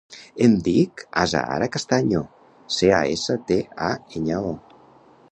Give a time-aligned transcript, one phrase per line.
[0.43, 2.21] Em dic Azahara Castaño:
[2.77, 3.59] ce, a, essa, te,
[3.89, 4.87] a, enya, o.